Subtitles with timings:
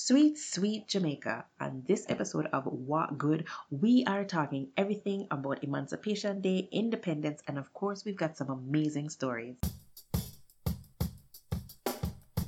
[0.00, 1.44] Sweet, sweet Jamaica.
[1.58, 7.58] On this episode of What Good, we are talking everything about Emancipation Day, independence, and
[7.58, 9.56] of course, we've got some amazing stories.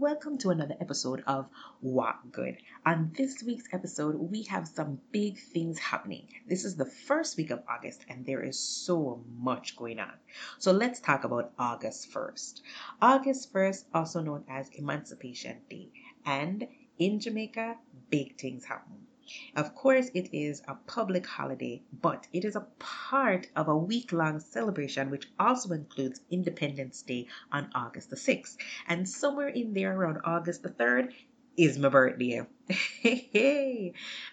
[0.00, 1.50] Welcome to another episode of
[1.82, 2.56] What Good.
[2.86, 6.26] On this week's episode, we have some big things happening.
[6.48, 10.14] This is the first week of August, and there is so much going on.
[10.56, 12.62] So let's talk about August 1st.
[13.02, 15.90] August 1st, also known as Emancipation Day,
[16.24, 17.76] and in Jamaica,
[18.08, 19.06] big things happen.
[19.54, 24.12] Of course, it is a public holiday, but it is a part of a week
[24.12, 28.56] long celebration which also includes Independence Day on August the 6th.
[28.88, 31.12] And somewhere in there around August the 3rd
[31.56, 32.40] is my birthday.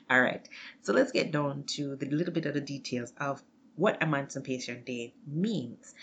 [0.09, 0.47] All right,
[0.81, 3.43] so let's get down to the little bit of the details of
[3.75, 5.93] what Emancipation Day means.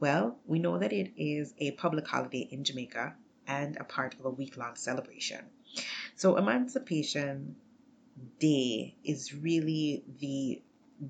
[0.00, 3.14] Well, we know that it is a public holiday in Jamaica
[3.46, 5.44] and a part of a week long celebration.
[6.16, 7.56] So, Emancipation
[8.38, 10.62] day is really the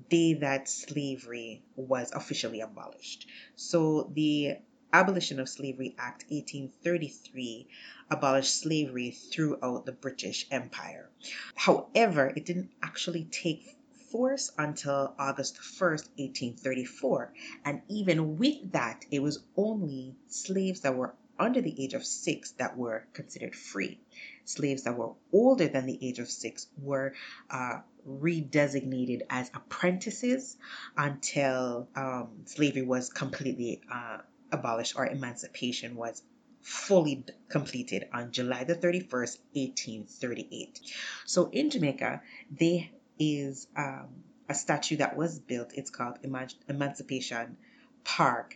[0.09, 3.27] day that slavery was officially abolished.
[3.55, 4.57] So the
[4.93, 7.67] Abolition of Slavery Act 1833
[8.09, 11.09] abolished slavery throughout the British Empire.
[11.55, 13.77] However, it didn't actually take
[14.11, 17.33] force until August 1st, 1834.
[17.63, 22.51] And even with that, it was only slaves that were under the age of six
[22.53, 23.99] that were considered free.
[24.45, 27.13] Slaves that were older than the age of six were
[27.49, 30.57] uh, redesignated as apprentices
[30.97, 34.17] until um, slavery was completely uh,
[34.51, 36.23] abolished or emancipation was
[36.61, 40.79] fully completed on July the 31st, 1838.
[41.25, 42.21] So in Jamaica,
[42.51, 42.87] there
[43.19, 44.09] is um,
[44.49, 45.71] a statue that was built.
[45.73, 46.19] It's called
[46.67, 47.57] Emancipation
[48.03, 48.55] Park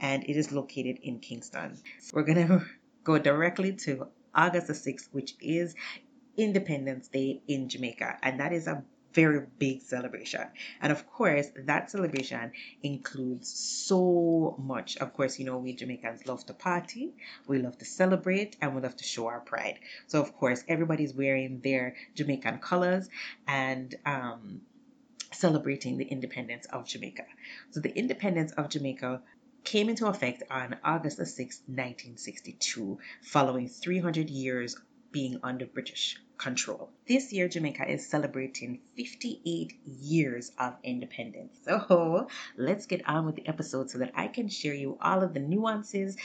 [0.00, 1.78] and it is located in Kingston.
[2.12, 2.64] We're going to
[3.02, 5.74] go directly to August the 6th, which is
[6.36, 8.82] Independence Day in Jamaica, and that is a
[9.14, 10.42] very big celebration.
[10.80, 12.52] And of course, that celebration
[12.82, 14.96] includes so much.
[14.96, 17.14] Of course, you know, we Jamaicans love to party,
[17.46, 19.78] we love to celebrate, and we love to show our pride.
[20.08, 23.08] So, of course, everybody's wearing their Jamaican colors
[23.46, 24.62] and um,
[25.32, 27.24] celebrating the independence of Jamaica.
[27.70, 29.22] So, the independence of Jamaica
[29.64, 31.36] came into effect on August 6,
[31.66, 34.76] 1962, following 300 years
[35.10, 36.90] being under British control.
[37.06, 41.58] This year, Jamaica is celebrating 58 years of independence.
[41.64, 45.32] So let's get on with the episode so that I can share you all of
[45.32, 46.16] the nuances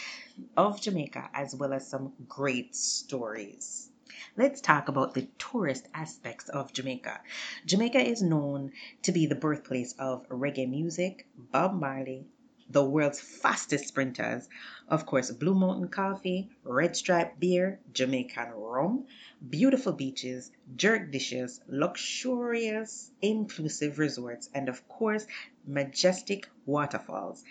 [0.58, 3.90] of Jamaica as well as some great stories.
[4.36, 7.22] Let's talk about the tourist aspects of Jamaica.
[7.66, 8.74] Jamaica is known
[9.04, 12.26] to be the birthplace of reggae music, Bob Marley,
[12.70, 14.48] the world's fastest sprinters.
[14.88, 19.06] Of course, Blue Mountain Coffee, Red Stripe Beer, Jamaican Rum,
[19.48, 25.26] beautiful beaches, jerk dishes, luxurious, inclusive resorts, and of course,
[25.66, 27.44] majestic waterfalls.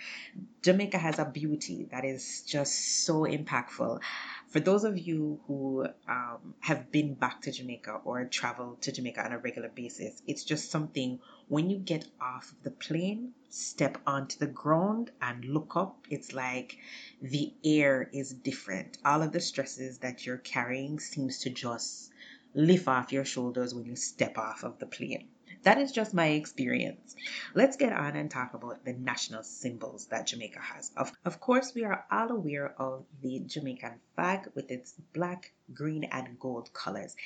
[0.63, 4.01] Jamaica has a beauty that is just so impactful.
[4.49, 9.25] For those of you who um, have been back to Jamaica or travel to Jamaica
[9.25, 13.99] on a regular basis, it's just something when you get off of the plane, step
[14.07, 16.77] onto the ground and look up, it's like
[17.23, 18.99] the air is different.
[19.05, 22.13] All of the stresses that you're carrying seems to just
[22.55, 25.29] lift off your shoulders when you step off of the plane.
[25.63, 27.17] That is just my experience.
[27.55, 30.93] Let's get on and talk about the national symbols that Jamaica has.
[30.97, 36.05] Of, of course, we are all aware of the Jamaican flag with its black, green,
[36.05, 37.17] and gold colors.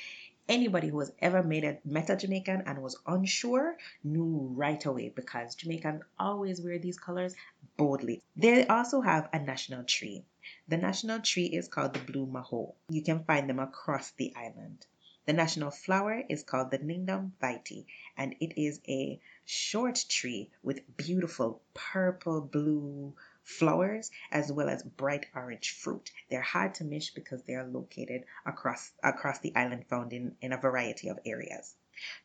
[0.48, 5.08] Anybody who has ever made a, met a Jamaican and was unsure knew right away
[5.08, 7.34] because Jamaicans always wear these colors
[7.76, 8.22] boldly.
[8.36, 10.24] They also have a national tree.
[10.66, 12.74] The national tree is called the blue mahoe.
[12.88, 14.84] You can find them across the island.
[15.24, 17.86] The national flower is called the lignum vitae,
[18.16, 25.26] and it is a short tree with beautiful purple blue flowers as well as bright
[25.34, 26.10] orange fruit.
[26.30, 30.52] They're hard to miss because they are located across across the island found in, in
[30.52, 31.74] a variety of areas.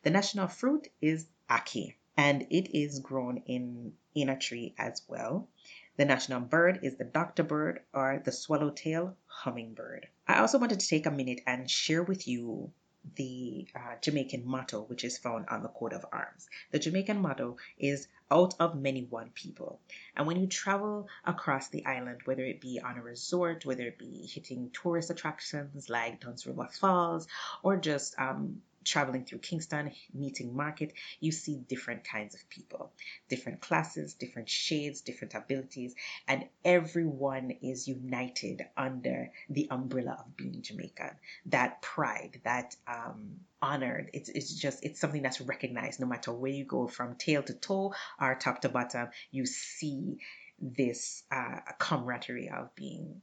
[0.02, 5.48] The national fruit is ackee and it is grown in in a tree as well.
[5.96, 10.08] The national bird is the doctor bird or the swallowtail hummingbird.
[10.26, 12.72] I also wanted to take a minute and share with you
[13.16, 16.48] the uh, Jamaican motto, which is found on the coat of arms.
[16.70, 19.80] The Jamaican motto is out of many one people.
[20.16, 23.98] And when you travel across the island, whether it be on a resort, whether it
[23.98, 27.26] be hitting tourist attractions like Dunn's River Falls,
[27.62, 32.92] or just um, traveling through Kingston, meeting market, you see different kinds of people,
[33.28, 35.94] different classes, different shades, different abilities,
[36.26, 41.10] and everyone is united under the umbrella of being Jamaican.
[41.46, 46.52] That pride, that um, honored, it's, it's just, it's something that's recognized no matter where
[46.52, 50.18] you go from tail to toe or top to bottom, you see
[50.60, 53.20] this uh, camaraderie of being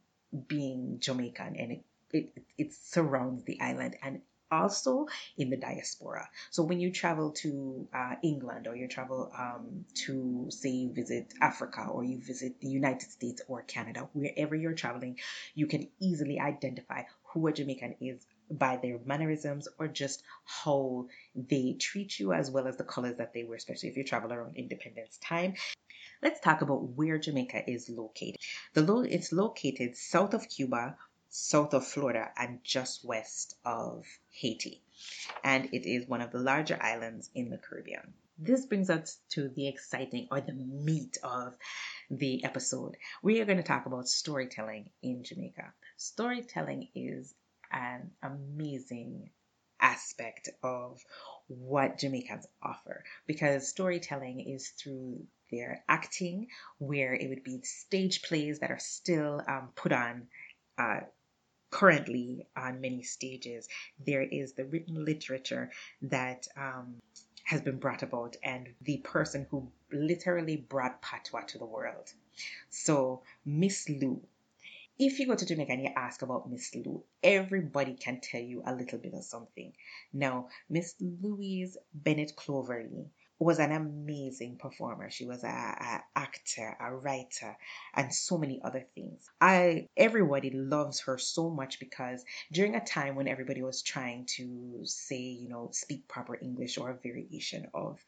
[0.48, 5.08] being Jamaican and it, it, it surrounds the island and also
[5.38, 6.30] in the diaspora.
[6.52, 11.88] So when you travel to uh, England or you travel um, to, say, visit Africa
[11.90, 15.20] or you visit the United States or Canada, wherever you're traveling,
[15.54, 21.76] you can easily identify who a Jamaican is by their mannerisms or just how they
[21.80, 24.56] treat you as well as the colors that they wear, especially if you travel around
[24.56, 25.56] Independence Time.
[26.22, 28.38] Let's talk about where Jamaica is located.
[28.74, 30.98] The lo- it's located south of Cuba,
[31.36, 34.82] south of Florida and just west of Haiti.
[35.44, 38.14] And it is one of the larger islands in the Caribbean.
[38.40, 41.54] This brings us to the exciting or the meat of
[42.10, 42.96] the episode.
[43.22, 45.74] We are going to talk about storytelling in Jamaica.
[45.98, 47.34] Storytelling is
[47.70, 49.30] an amazing
[49.82, 51.02] aspect of
[51.48, 56.48] what Jamaicans offer because storytelling is through their acting,
[56.78, 60.28] where it would be stage plays that are still um, put on
[60.78, 61.02] uh,
[61.76, 63.68] currently on many stages.
[64.08, 65.72] There is the written literature
[66.04, 67.02] that um,
[67.44, 72.14] has been brought about, and the person who literally brought patois to the world.
[72.70, 74.22] So, Miss Lou.
[74.98, 78.64] If you go to Jamaica and you ask about Miss Lou, everybody can tell you
[78.66, 79.74] a little bit of something.
[80.14, 85.10] Now, Miss Louise Bennett Cloverly was an amazing performer.
[85.10, 87.58] She was a, a, actor, a writer,
[87.94, 89.30] and so many other things.
[89.42, 94.80] I everybody loves her so much because during a time when everybody was trying to
[94.84, 98.00] say, you know, speak proper English or a variation of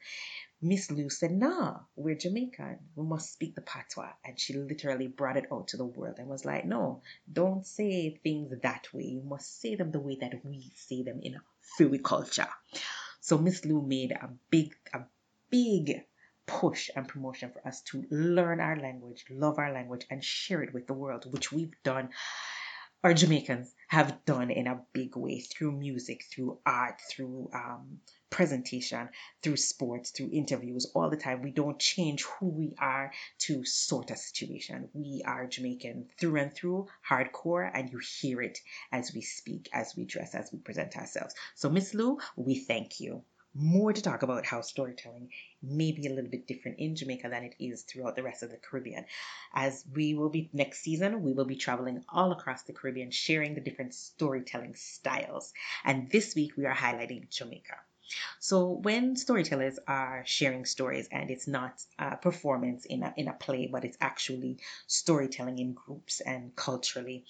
[0.60, 2.78] Miss Lou said, nah, we're Jamaican.
[2.96, 4.12] We must speak the patois.
[4.24, 7.02] And she literally brought it out to the world and was like, no,
[7.32, 9.04] don't say things that way.
[9.04, 11.36] You must say them the way that we say them in
[11.76, 12.48] Philly culture.
[13.20, 15.02] So Miss Lou made a big, a
[15.50, 16.02] big
[16.46, 20.72] push and promotion for us to learn our language, love our language, and share it
[20.72, 22.08] with the world, which we've done.
[23.04, 28.00] Our Jamaicans have done in a big way through music, through art, through um,
[28.30, 29.08] presentation,
[29.42, 31.42] through sports, through interviews, all the time.
[31.42, 34.88] We don't change who we are to sort a situation.
[34.94, 38.58] We are Jamaican through and through, hardcore, and you hear it
[38.90, 41.34] as we speak, as we dress, as we present ourselves.
[41.54, 43.22] So, Miss Lou, we thank you
[43.58, 45.30] more to talk about how storytelling
[45.62, 48.50] may be a little bit different in Jamaica than it is throughout the rest of
[48.50, 49.04] the Caribbean.
[49.52, 53.54] As we will be next season, we will be traveling all across the Caribbean, sharing
[53.54, 55.52] the different storytelling styles.
[55.84, 57.76] And this week we are highlighting Jamaica.
[58.38, 63.34] So when storytellers are sharing stories and it's not a performance in a, in a
[63.34, 67.26] play, but it's actually storytelling in groups and culturally,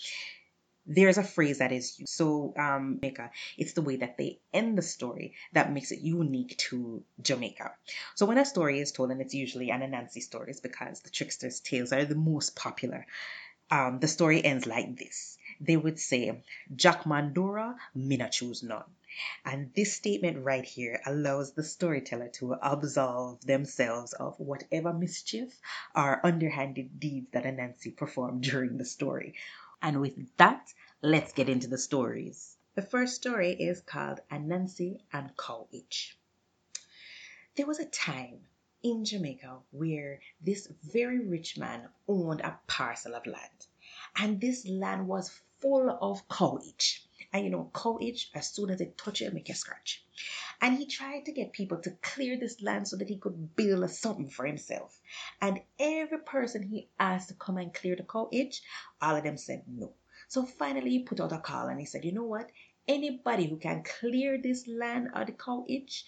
[0.89, 2.13] there's a phrase that is used.
[2.13, 6.57] So, um, Jamaica, it's the way that they end the story that makes it unique
[6.69, 7.73] to Jamaica.
[8.17, 11.61] So, when a story is told, and it's usually an Anansi stories because the trickster's
[11.61, 13.07] tales are the most popular,
[13.71, 15.37] um, the story ends like this.
[15.61, 16.43] They would say,
[16.75, 18.85] Jack Mandora, Mina choose none.
[19.45, 25.53] And this statement right here allows the storyteller to absolve themselves of whatever mischief
[25.95, 29.35] or underhanded deeds that Anansi performed during the story.
[29.81, 32.57] And with that, let's get into the stories.
[32.75, 36.17] The first story is called Anansi and Cow Itch.
[37.57, 38.47] There was a time
[38.83, 43.67] in Jamaica where this very rich man owned a parcel of land.
[44.17, 47.08] And this land was full of cow itch.
[47.33, 50.03] And you know, cow itch, as soon as it touch it, make you scratch.
[50.61, 53.85] And he tried to get people to clear this land so that he could build
[53.85, 54.99] a something for himself.
[55.41, 58.63] And every person he asked to come and clear the cow itch,
[59.01, 59.93] all of them said no.
[60.27, 62.51] So finally he put out a call and he said, you know what?
[62.89, 66.05] Anybody who can clear this land of the cow itch,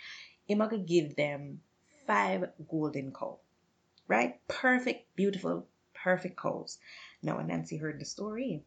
[0.50, 1.60] I'm gonna give them
[2.06, 3.38] five golden cow.
[4.08, 4.40] Right?
[4.48, 6.78] Perfect, beautiful, perfect cows.
[7.22, 8.64] Now when Nancy heard the story,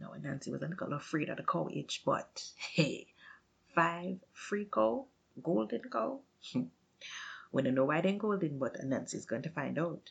[0.00, 3.06] now Nancy was a little afraid of the cow itch, but hey,
[3.74, 5.06] five free cow,
[5.42, 6.20] golden cow.
[7.52, 10.10] we don't know why they're golden, but Nancy's going to find out.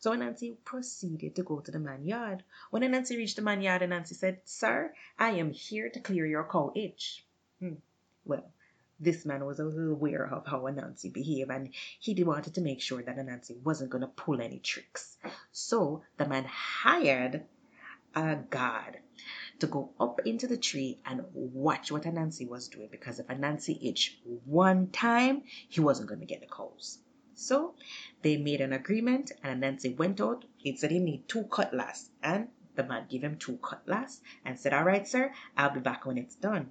[0.00, 2.44] So Nancy proceeded to go to the man yard.
[2.70, 6.44] When Nancy reached the man yard, Nancy said, Sir, I am here to clear your
[6.44, 7.24] cow itch.
[7.60, 7.74] Hmm.
[8.24, 8.44] Well,
[8.98, 12.82] this man was a little aware of how Anansi behaved and he wanted to make
[12.82, 15.16] sure that Anansi wasn't going to pull any tricks.
[15.52, 17.44] So the man hired
[18.14, 18.98] a guard
[19.60, 23.78] to go up into the tree and watch what Anansi was doing because if Anansi
[23.82, 26.98] itched one time, he wasn't going to get the cows.
[27.34, 27.74] So
[28.22, 30.44] they made an agreement and Anansi went out.
[30.56, 34.72] He said he need two cutlass and the man gave him two cutlass and said,
[34.72, 36.70] all right, sir, I'll be back when it's done.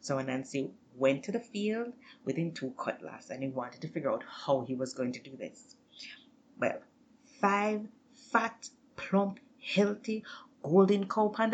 [0.00, 1.92] So Anansi went to the field
[2.24, 5.20] with him two cutlass and he wanted to figure out how he was going to
[5.20, 5.76] do this.
[6.58, 6.80] Well,
[7.40, 7.86] five
[8.30, 9.40] fat, plump,
[9.74, 10.24] healthy,
[10.62, 11.50] golden cow on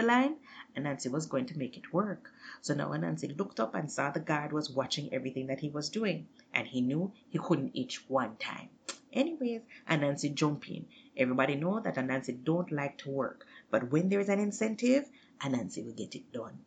[0.79, 2.31] and Nancy was going to make it work.
[2.61, 5.89] So now Nancy looked up and saw the guard was watching everything that he was
[5.89, 8.69] doing, and he knew he couldn't itch one time.
[9.13, 10.87] Anyways, Anansi jumped in.
[11.17, 15.09] Everybody know that Anansi don't like to work, but when there is an incentive,
[15.41, 16.61] Anansi will get it done.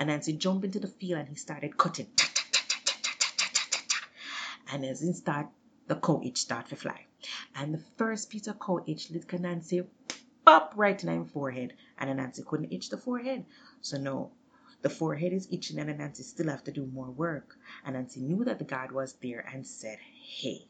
[0.00, 2.08] Anansi jumped into the field and he started cutting.
[4.72, 5.48] And as he start,
[5.88, 7.04] the cow itch start to fly.
[7.54, 9.86] And the first piece of cow itch lit Anansi
[10.44, 11.74] pop right in her forehead.
[11.98, 13.44] And Anansi couldn't itch the forehead.
[13.80, 14.32] So no,
[14.82, 17.56] the forehead is itching and Anansi still have to do more work.
[17.84, 20.66] And Nancy knew that the guard was there and said, hey,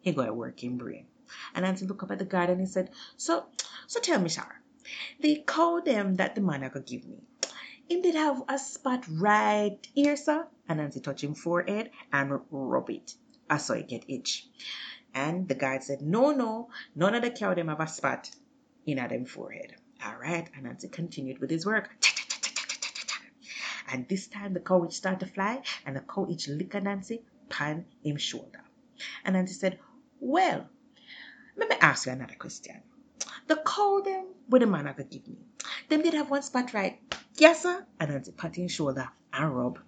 [0.00, 1.06] he got a working brain.
[1.54, 3.46] And Nancy looked up at the guard and he said, so,
[3.86, 4.46] so tell me, sir,
[5.20, 7.18] they call them that the man could give me,
[7.88, 10.46] him did have a spot right here, sir.
[10.68, 13.14] And Nancy touch him forehead and rub it.
[13.50, 14.48] I saw it get itch.
[15.14, 18.30] And the guard said, no, no, none of the cow them have a spot
[18.86, 19.74] in them forehead.
[20.04, 20.48] All right.
[20.54, 21.90] And Nancy continued with his work.
[23.88, 27.84] And this time the cow itch started to fly and the itch lick Nancy pan
[28.02, 28.62] him shoulder.
[29.24, 29.78] And Nancy said,
[30.20, 30.68] well,
[31.56, 32.82] let me ask you another question.
[33.46, 35.38] The cow them um, with the man could give me,
[35.88, 37.00] them did have one spot right.
[37.36, 37.86] Yes, sir.
[38.00, 39.78] And Nancy pat him shoulder and rub.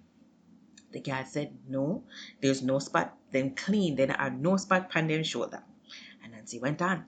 [0.91, 2.03] The guy said, no,
[2.41, 3.15] there's no spot.
[3.31, 3.95] Them clean.
[3.95, 5.61] Then are no spot pan them shoulder.
[6.23, 7.05] And Nancy went on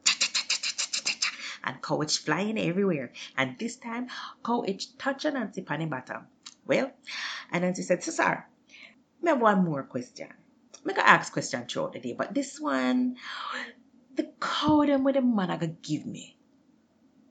[1.63, 3.11] and cow flying everywhere.
[3.37, 4.07] And this time,
[4.43, 6.27] cow itch touched Nancy pan bottom.
[6.65, 6.91] Well,
[7.51, 8.45] and Nancy said, so sir,
[9.21, 10.29] me have one more question.
[10.83, 13.17] Me go ask question throughout the day, but this one,
[14.15, 16.35] the cow them with the man I gonna give me.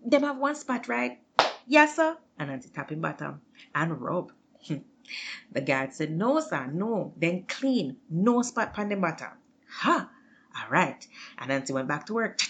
[0.05, 1.19] Them have one spot, right?
[1.67, 2.17] Yes, sir.
[2.39, 3.41] And Nancy tapping bottom
[3.75, 4.33] and rub.
[5.53, 7.13] the guard said, no, sir, no.
[7.17, 9.33] Then clean, no spot pan the bottom.
[9.69, 10.11] Ha!
[10.57, 11.07] All right.
[11.39, 12.41] And Nancy went back to work.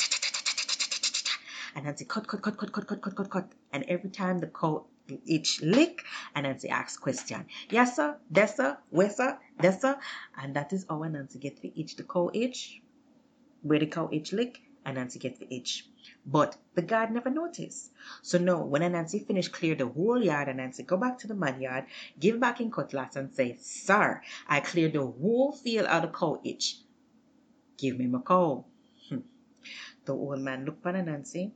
[1.74, 3.52] And Nancy cut, cut, cut, cut, cut, cut, cut, cut, cut.
[3.72, 4.86] And every time the cow
[5.24, 7.46] each lick, and Nancy asks question.
[7.70, 9.98] Yes, sir, yes, sir, where, sir, yes, sir.
[10.36, 12.80] And that is how Nancy get the itch, the cow itch,
[13.62, 15.86] where the cow itch lick, and Nancy get the itch.
[16.24, 17.90] But the guard never noticed.
[18.22, 21.34] So no, when Nancy finished clear the whole yard, and Nancy go back to the
[21.34, 21.84] man yard,
[22.18, 26.40] give back in cutlass and say, Sir, I cleared the whole field out of cow
[26.44, 26.76] itch.
[27.76, 28.64] Give me my cow.
[29.08, 29.18] Hmm.
[30.04, 31.52] The old man looked at Nancy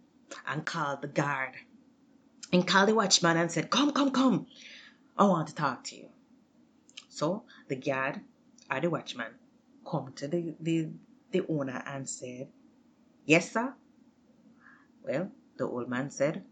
[0.46, 1.54] and called the guard
[2.52, 4.46] and called the watchman and said, Come, come, come.
[5.16, 6.08] I want to talk to you.
[7.08, 8.20] So the guard
[8.70, 9.32] or the watchman
[9.88, 10.88] come to the, the,
[11.30, 12.48] the owner and said,
[13.24, 13.74] Yes, sir.
[15.02, 16.44] Well, the old man said,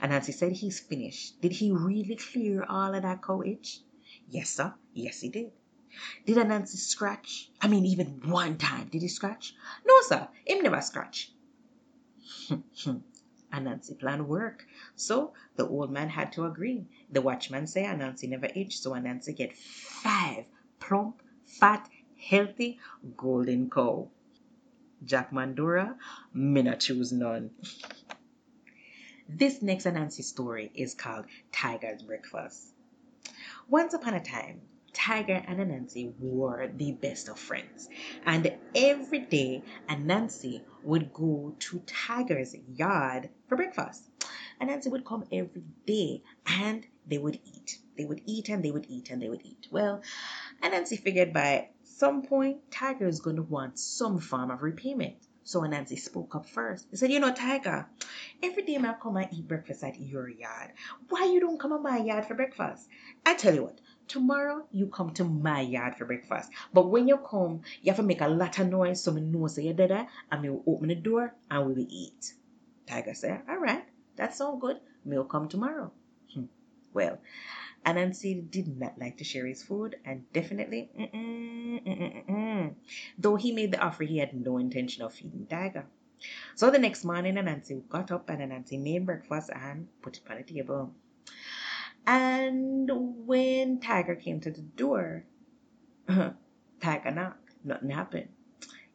[0.00, 3.80] and as he said he's finished, did he really clear all of that cow itch?
[4.28, 4.74] Yes, sir.
[4.94, 5.52] Yes, he did.
[6.24, 7.50] Did Anansi scratch?
[7.60, 9.54] I mean, even one time, did he scratch?
[9.84, 10.28] No, sir.
[10.46, 11.31] Him never scratch.
[13.52, 14.66] Anansi plan work.
[14.96, 16.86] So the old man had to agree.
[17.10, 20.46] The watchman say Anansi never itch, so Anansi get five
[20.80, 22.78] plump, fat, healthy,
[23.16, 24.08] golden cow.
[25.04, 25.96] Jack Mandora,
[26.32, 27.50] not choose none.
[29.28, 32.72] This next Anansi story is called Tiger's Breakfast.
[33.68, 34.60] Once upon a time,
[34.92, 37.88] Tiger and Anansi were the best of friends.
[38.24, 44.08] And every day, Anansi would go to Tiger's yard for breakfast.
[44.60, 47.78] Anansi would come every day and they would eat.
[47.96, 49.68] They would eat and they would eat and they would eat.
[49.70, 50.02] Well,
[50.62, 55.16] Anansi figured by some point, Tiger is going to want some form of repayment.
[55.44, 56.86] So Anansi spoke up first.
[56.90, 57.88] He said, You know, Tiger,
[58.42, 60.72] every day I come and eat breakfast at your yard.
[61.08, 62.88] Why you don't come to my yard for breakfast?
[63.26, 63.80] I tell you what,
[64.12, 66.52] Tomorrow you come to my yard for breakfast.
[66.70, 69.46] But when you come, you have to make a lot of noise so me know
[69.46, 72.34] so you're there and me will open the door and we will eat.
[72.86, 74.80] Tiger said, Alright, that sounds good.
[75.06, 75.90] Me will come tomorrow.
[76.34, 76.44] Hmm.
[76.92, 77.20] Well,
[77.86, 82.74] Anansi did not like to share his food and definitely, mm-mm, mm-mm, mm-mm.
[83.16, 85.86] though he made the offer, he had no intention of feeding Tiger.
[86.54, 90.36] So the next morning, Anansi got up and Anansi made breakfast and put it on
[90.36, 90.92] the table.
[92.06, 92.90] And
[93.26, 95.24] when Tiger came to the door,
[96.80, 97.38] Tiger knocked.
[97.64, 98.28] Nothing happened.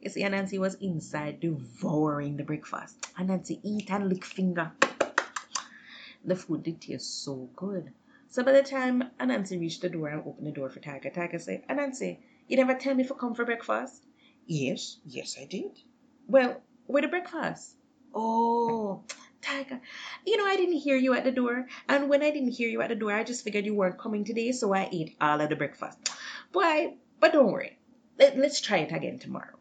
[0.02, 3.02] You see, Anansi was inside devouring the breakfast.
[3.18, 4.74] Anansi eat and lick finger.
[6.24, 7.94] The food did taste so good.
[8.30, 11.40] So by the time Anansi reached the door and opened the door for Tiger, Tiger
[11.40, 14.04] said, Anansi, you never tell me to come for breakfast?
[14.46, 15.80] Yes, yes, I did.
[16.28, 17.76] Well, where the breakfast?
[18.14, 19.04] Oh,
[19.48, 19.80] Tiger,
[20.26, 21.68] you know, I didn't hear you at the door.
[21.88, 24.26] And when I didn't hear you at the door, I just figured you weren't coming
[24.26, 25.98] today, so I ate all of the breakfast.
[26.52, 27.80] Boy, but don't worry.
[28.20, 29.58] Let, let's try it again tomorrow.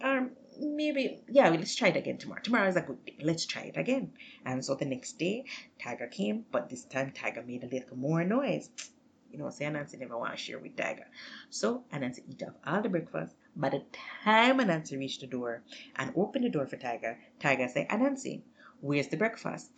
[0.00, 2.40] Um, maybe, yeah, let's try it again tomorrow.
[2.42, 3.16] Tomorrow is a good day.
[3.22, 4.12] Let's try it again.
[4.46, 5.44] And so the next day,
[5.82, 8.70] Tiger came, but this time Tiger made a little more noise.
[9.28, 11.04] You know, say Anansi never want to share with Tiger.
[11.50, 13.34] So Anansi eat up all the breakfast.
[13.54, 13.82] By the
[14.24, 15.62] time Anansi reached the door
[15.96, 18.42] and opened the door for Tiger, Tiger said, Anansi,
[18.80, 19.70] where's the breakfast?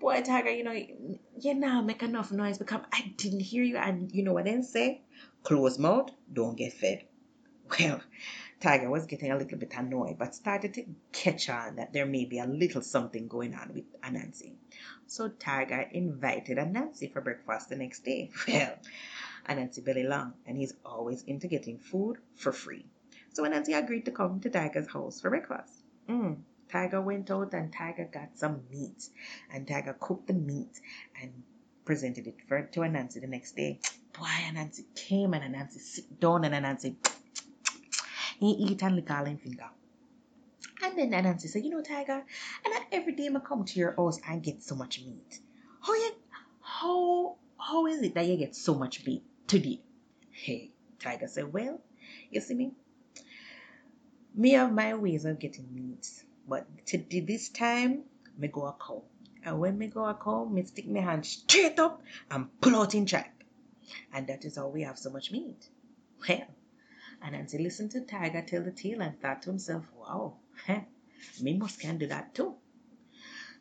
[0.00, 3.76] Boy, Tiger, you know, you now make enough noise because I didn't hear you.
[3.76, 5.02] And you know what they say?
[5.42, 7.04] Close mouth, don't get fed.
[7.78, 8.00] Well,
[8.60, 12.24] Tiger was getting a little bit annoyed, but started to catch on that there may
[12.24, 14.52] be a little something going on with Anansi.
[15.06, 18.30] So Tiger invited Anansi for breakfast the next day.
[18.48, 18.74] Well,
[19.48, 22.86] Anansi belly long, and he's always into getting food for free.
[23.32, 25.72] So Anansi agreed to come to Tiger's house for breakfast.
[26.08, 26.36] Mm.
[26.72, 29.10] Tiger went out and Tiger got some meat.
[29.52, 30.80] And Tiger cooked the meat
[31.20, 31.42] and
[31.84, 33.78] presented it for, to Anansi the next day.
[34.18, 36.96] Boy, Anansi came and Anansi sit down and Anansi
[38.40, 39.68] he eat and lick all finger.
[40.82, 42.24] And then Anansi said, you know, Tiger,
[42.64, 45.40] and not every day I come to your house and get so much meat.
[45.80, 46.12] How you,
[46.60, 49.80] how, how is it that you get so much meat today?
[50.30, 51.80] Hey, Tiger said, well,
[52.30, 52.72] you see me,
[54.34, 58.02] me have my ways of getting meat, but this time,
[58.36, 59.02] me go a cow.
[59.44, 62.94] And when me go a cow, me stick my hand straight up and pull out
[62.94, 63.44] in track.
[64.12, 65.68] And that is how we have so much meat.
[66.28, 66.46] Well,
[67.24, 70.34] Anansi listened to Tiger tell the tale and thought to himself, wow,
[71.40, 72.54] me must can do that too.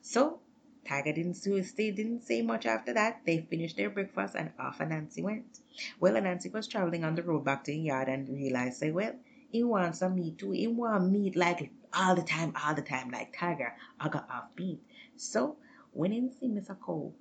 [0.01, 0.39] So
[0.88, 3.21] Tiger didn't stay, didn't say much after that.
[3.25, 5.60] They finished their breakfast and off Anansi went.
[5.99, 9.13] Well, Anansi was traveling on the road back to the yard and realized, say, well,
[9.51, 10.51] he wants some meat too.
[10.51, 13.73] He want meat like all the time, all the time, like Tiger.
[13.99, 14.82] I got off beat.
[15.15, 15.58] So
[15.91, 16.80] when he see Mr.
[16.80, 17.13] Cole,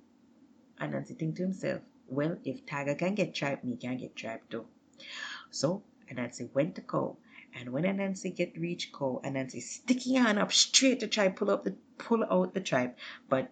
[0.79, 4.65] Anansi think to himself, well, if Tiger can get tripe, me can get tripe too.
[5.49, 7.17] So Anansi went to Cole.
[7.53, 11.63] And when Anansi get reach Cole, Anansi sticking hand up straight to try pull up
[11.63, 12.97] the pull out the tripe,
[13.29, 13.49] but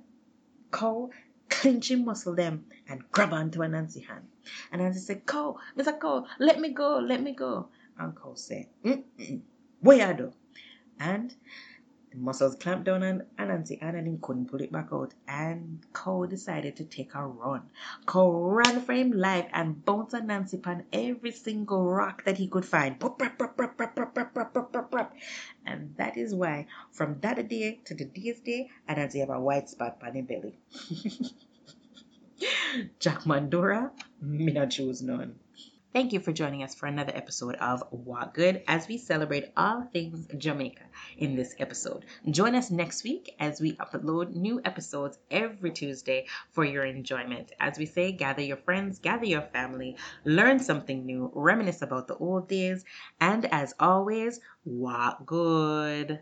[0.71, 1.11] Cole
[1.49, 4.25] clenching muscle them and grab onto Anansi hand.
[4.71, 5.99] And Anansi said, Cole, Mr.
[5.99, 7.67] Cole, let me go, let me go.
[7.97, 9.41] And Cole said, Mm-mm,
[9.81, 10.33] where do?
[10.99, 11.35] And
[12.11, 15.13] the muscles clamped down on Anansi he couldn't pull it back out.
[15.27, 17.69] And Cole decided to take a run.
[18.05, 22.65] Cole ran for him life and bounced Anansi upon every single rock that he could
[22.65, 23.01] find.
[25.65, 29.69] And that is why from that day to the day's day, Anansi have a white
[29.69, 30.57] spot on his belly.
[32.99, 35.39] Jack Mandora, me not choose none.
[35.91, 39.89] Thank you for joining us for another episode of What Good as we celebrate all
[39.91, 40.83] things Jamaica
[41.17, 42.05] in this episode.
[42.29, 47.51] Join us next week as we upload new episodes every Tuesday for your enjoyment.
[47.59, 52.17] As we say, gather your friends, gather your family, learn something new, reminisce about the
[52.17, 52.85] old days,
[53.19, 56.19] and as always, what good.